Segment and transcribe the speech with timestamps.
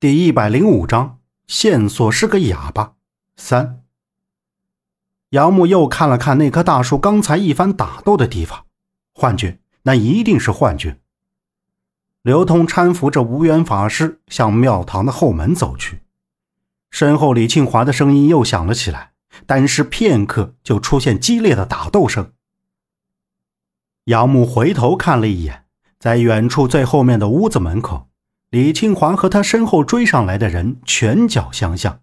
[0.00, 1.18] 第一百零五章，
[1.48, 2.94] 线索是个哑巴。
[3.36, 3.82] 三，
[5.30, 8.66] 杨木又看了看那棵大树刚才一番打斗的地方，
[9.12, 11.00] 幻觉，那一定是幻觉。
[12.22, 16.02] 刘通搀扶着无缘法师向庙堂的后门走去，
[16.92, 19.14] 身后李庆华的声音又响了起来，
[19.46, 22.34] 但是片刻就出现激烈的打斗声。
[24.04, 25.64] 杨木回头看了一眼，
[25.98, 28.04] 在远处最后面的屋子门口。
[28.50, 32.00] 李庆华和他身后追上来的人拳脚相向，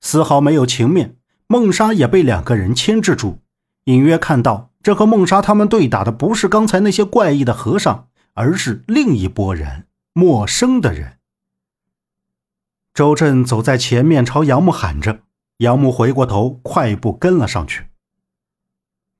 [0.00, 1.16] 丝毫没有情面。
[1.46, 3.38] 孟莎也被两个人牵制住，
[3.84, 11.18] 隐约看到这和孟莎他们对打的不是刚才那些怪异的和尚，而是另一拨人，陌生的人。
[12.92, 15.20] 周震走在前面，朝杨木喊着，
[15.58, 17.86] 杨木回过头，快步跟了上去。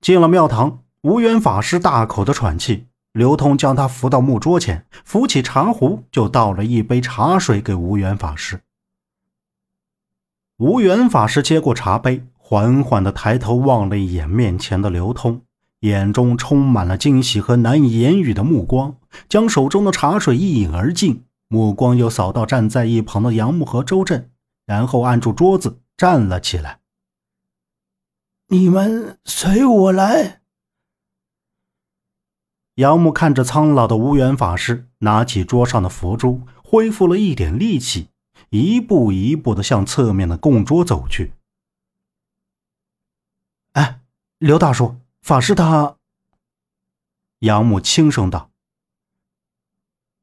[0.00, 2.86] 进了庙堂，无缘法师大口的喘气。
[3.12, 8.60] 刘通将他扶到木桌前，扶起茶壶，就倒了一杯茶水给无缘法师。
[10.58, 15.42] 无缘法师接过茶杯，缓缓地抬头望了一眼面前的刘通，
[15.80, 18.96] 眼中充满了惊喜和难以言语的目光，
[19.28, 24.30] 将手中的茶水一饮而尽，目光又扫到站在一旁的杨木和周震，
[24.66, 26.78] 然后按住桌子站了起来
[28.48, 30.39] ：“你们随我来。”
[32.80, 38.08] 杨木看着苍老的无缘法师，拿起桌上的佛珠，恢复了一点力气，
[38.48, 41.34] 一步一步的向侧面的供桌走去。
[43.72, 44.00] 哎，
[44.38, 45.96] 刘大叔，法师他……
[47.40, 48.50] 杨木轻声道。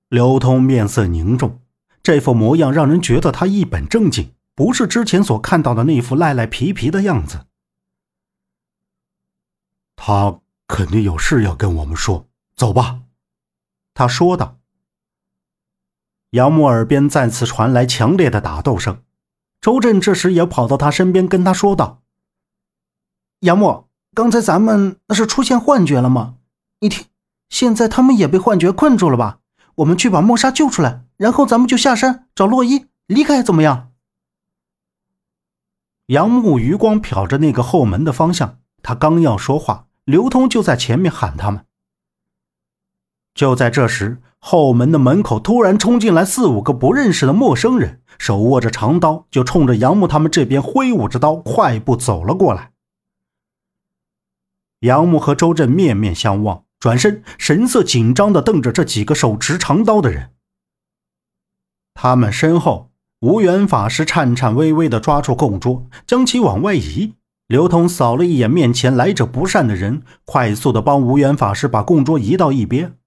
[0.10, 1.60] 刘通面色凝重，
[2.02, 7.46] 这副模样让人觉得他一本正经，不是之前所看到的那副赖赖皮皮的样子。
[9.96, 12.26] 他肯定有事要跟我们说。
[12.58, 13.02] 走吧，
[13.94, 14.58] 他说道。
[16.32, 19.04] 杨木耳边再次传来强烈的打斗声，
[19.62, 22.02] 周震这时也跑到他身边，跟他说道
[23.42, 26.38] ：“杨木，刚才咱们那是出现幻觉了吗？
[26.80, 27.06] 你听，
[27.48, 29.40] 现在他们也被幻觉困住了吧？
[29.76, 33.92] 我们去把莫莎救出来，然后咱们就下山找洛伊离开，怎么样？”
[36.08, 41.64] 杨木余光瞟着那个后门的方向，他刚要说话，刘通就在前面喊他们。
[43.38, 52.72] 就在这时，后门的门口突然冲进来四五个不认识的陌生人，手握着长刀，就冲着杨木他们这边挥舞着刀，快步走了过来。
[54.80, 60.32] 杨木和周震面面相望，转身，神色紧张地瞪着这几个手持长刀的人。
[61.94, 67.14] 他们身后，无缘法师颤颤巍巍地抓住供桌，将其往外移。
[67.46, 72.98] 刘通扫了一眼面前来者不善的人，快速地帮无缘法师把供桌移到一边。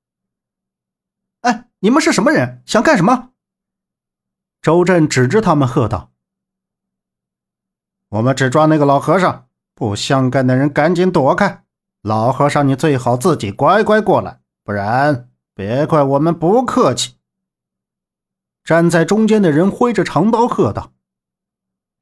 [1.83, 2.63] 你们是什么人？
[2.67, 3.31] 想干什么？
[4.61, 6.13] 周震指着他们喝道
[8.11, 11.65] ：“我们只抓那个老和尚，不相干的人赶紧躲开。
[12.03, 17.17] 老和尚，你最好自己乖乖过来，不然别怪我们不客气。”
[18.63, 20.93] 站在中间的人挥着长刀喝道：“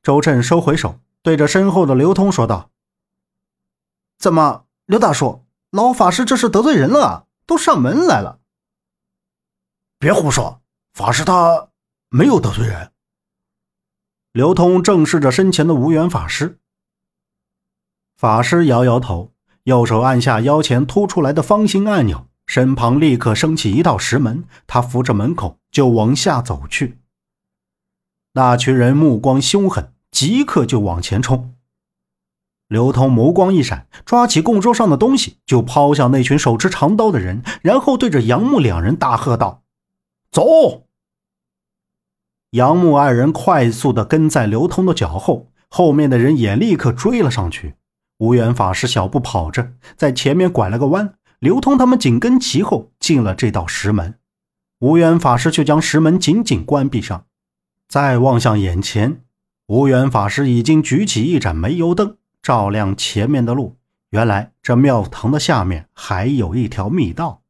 [0.02, 2.70] 周震，收回手，对着身后的刘通说道
[4.18, 7.24] ：‘怎么，刘大叔，老法师这是得罪人了啊？
[7.46, 8.40] 都上门来了。’”
[10.00, 10.60] 别胡说，
[10.94, 11.70] 法师他
[12.08, 12.92] 没有得罪人。
[14.30, 16.60] 刘通正视着身前的无缘法师。
[18.16, 19.32] 法师摇摇头，
[19.64, 27.00] 右手按下腰前凸出来的方形按钮，身旁立刻升起一道石门，他扶着门口就往下走去。
[28.34, 31.56] 那群人目光凶狠，即刻就往前冲。
[32.68, 39.64] 刘通眸光一闪，抓起供桌上的东西就抛向那群手持长刀的人，然后对着杨木两人大喝道。
[40.30, 40.86] 走！
[42.50, 47.74] 杨木二人快速的跟在刘通的脚后，后面的人也立刻追了上去。
[48.18, 54.14] 无缘法师小步跑着，在前面拐了个弯，刘通他们紧跟其后进了这道石门。
[54.80, 57.26] 无缘法师却将石门紧紧关闭上。
[57.88, 59.22] 再望向眼前，
[59.66, 63.76] 无缘法师已经举起一盏煤油灯，照亮前面的路。
[64.10, 67.42] 原来这庙堂的下面还有一条密道。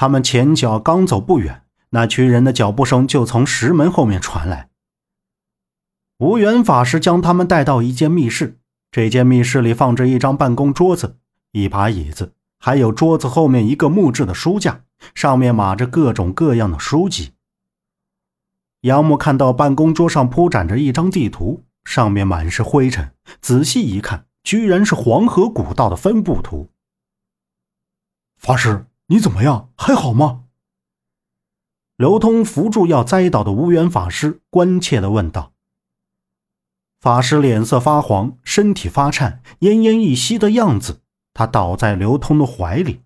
[0.00, 4.70] 他们前脚刚走不远，那群人的脚步声就从石门后面传来。
[6.16, 8.58] 无缘法师将他们带到一间密室，
[8.90, 11.18] 这间密室里放着一张办公桌子、
[11.52, 17.34] 一把椅子，还有桌子后面一个木质的书架，上面码着各种各样的书籍。
[18.80, 23.12] 杨木看到办公桌上铺展着一张地图，上面满是灰尘，
[23.42, 26.70] 仔细一看，居然是黄河古道的分布图。
[28.38, 28.86] 法师。
[29.12, 29.70] 你怎么样？
[29.76, 30.44] 还好吗？
[31.96, 35.52] 刘通扶住要栽倒的无缘法师，关切地问道。
[37.00, 41.00] 法师脸色发黄，身体发颤，奄奄一息的样子。
[41.34, 43.00] 他倒在刘通的怀里。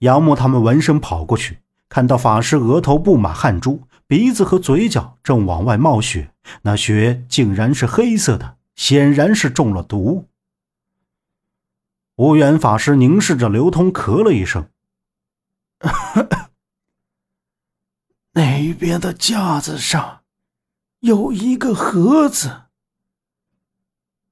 [0.00, 6.32] 杨木他们闻声跑过去，看到法师额头布满汗珠，鼻子和嘴角正往外冒血，
[6.62, 10.26] 那血竟然是黑色的，显然是中了毒。
[12.20, 14.68] 无缘法师凝视着刘通，咳了一声。
[18.32, 20.20] 那边的架子上
[20.98, 22.64] 有一个盒子。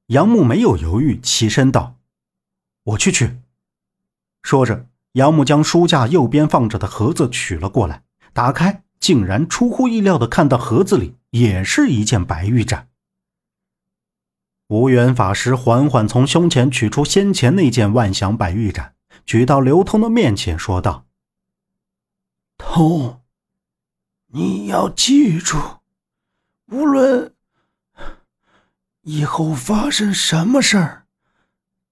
[0.08, 1.96] 杨木没有犹豫，起身道
[2.85, 3.38] ：“我去取。”
[4.44, 8.02] 说着，杨木将书架右边放着的盒子取了过来，
[8.34, 12.88] 打开，竟然出乎意料的看到盒子里也是一件白玉盏。
[14.69, 18.94] 无缘法师缓缓从胸前取出先前那件万祥百玉盏，
[19.26, 21.06] 举到刘通的面前，说道
[22.56, 23.20] ：“通。”
[24.31, 25.56] 你要记住，
[26.67, 27.32] 无论
[29.00, 31.06] 以后发生什么事儿，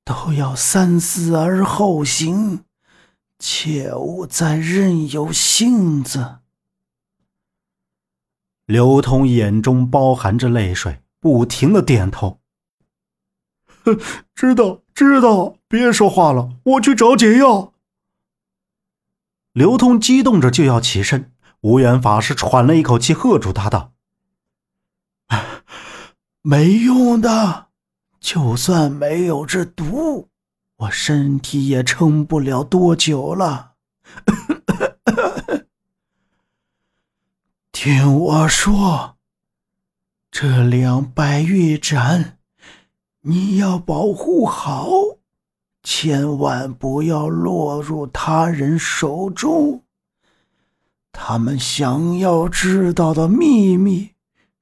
[0.05, 2.65] 都要三思而后行，
[3.39, 6.41] 切勿再任由性子。
[8.67, 12.39] 刘通眼中包含着泪水，不停的点头。
[14.35, 17.73] 知道，知道，别说话了，我去找解药。
[19.53, 21.33] 刘通激动着就要起身。
[21.63, 23.93] 无缘法师喘了一口气，喝住他道
[26.43, 27.69] ：“没用的，
[28.21, 30.29] 就算没有这毒，
[30.77, 33.73] 我身体也撑不了多久了。
[37.73, 39.17] 听我说，
[40.31, 42.39] 这两白玉盏，
[43.29, 44.89] 你要保护好，
[45.83, 49.83] 千万不要落入他人手中。”
[51.11, 54.11] 他们想要知道的秘密，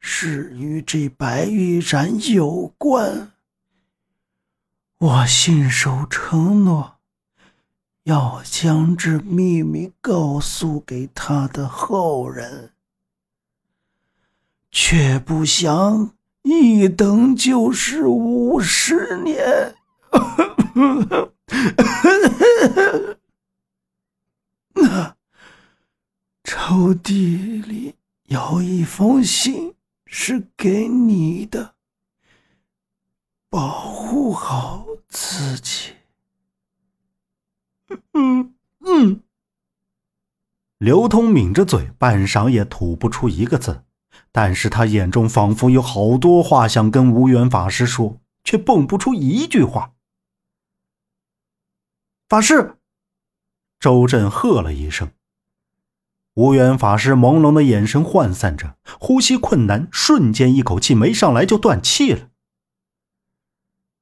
[0.00, 3.32] 是与这白玉盏有关。
[4.96, 6.94] 我信守承诺，
[8.04, 12.72] 要将这秘密告诉给他的后人，
[14.70, 16.12] 却不想
[16.44, 19.74] 一等就是五十年。
[24.74, 25.16] 那。
[26.46, 27.94] 抽屉里
[28.24, 29.74] 有一封信，
[30.06, 31.74] 是给你的。
[33.48, 35.94] 保护好自己。
[38.12, 39.22] 嗯嗯。
[40.78, 43.84] 刘通抿着嘴，半晌也吐不出一个字，
[44.36, 49.92] 但是他眼中仿佛有好多话想跟无缘法师说，却蹦不出一句话。
[52.28, 52.78] 法师，
[53.78, 55.12] 周震喝了一声。
[56.34, 62.30] 无缘法师朦胧的眼神涣散着，呼吸困难，瞬间一口气没上来就断气了。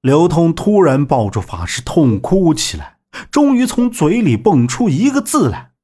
[0.01, 3.01] 刘通突然抱住法师痛哭起来，
[3.31, 5.75] 终于从嘴里蹦出一个字来：“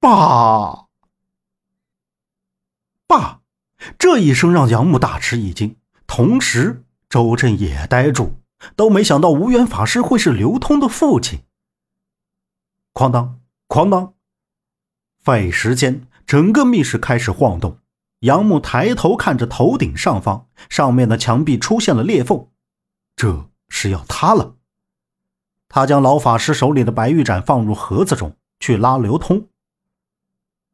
[0.00, 0.86] 爸，爸！”
[4.12, 8.32] 这一声让杨木大吃一惊，同时周震也呆住，
[8.74, 11.42] 都没想到无缘法师会是刘通的父亲。
[12.92, 14.14] 哐当，哐当。
[15.22, 17.78] 费时间，整个密室开始晃动。
[18.18, 22.48] 杨木抬头看着头顶上方，上面的墙壁出现了裂缝，
[23.14, 24.56] 这是要塌了。
[25.68, 29.46] 他将老法师手里的白玉盏放入盒子中，去拉刘通。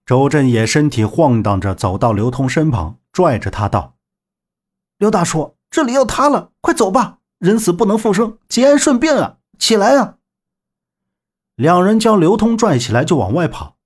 [0.06, 3.94] 周震也身体晃荡着走到刘通身旁，拽着他道
[5.00, 7.20] ：“刘大叔，这里要塌了，快走吧！
[7.38, 9.38] 人死不能复生，节哀顺变啊！
[9.58, 10.16] 起来啊！”
[11.56, 13.76] 两人将刘通拽起来就往外跑。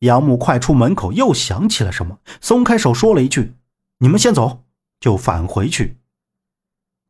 [0.00, 3.54] 杨木快出门口，又想起了什么，松开手，说了一句
[4.00, 4.64] ：“你们先走。”
[5.00, 5.96] 就返回去。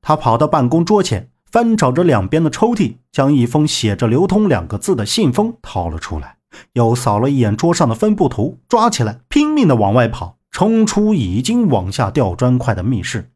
[0.01, 6.39] 他跑到办公桌前，翻找着两边的抽屉，将一封写着“刘通”两个字的信封掏了出来，
[6.75, 13.31] 又扫了一眼桌上的分布图，抓起来，拼命的往外跑，冲出已经往下掉砖块的密室。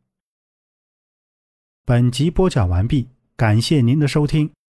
[1.84, 4.50] 本集播讲完毕，感谢您的收听。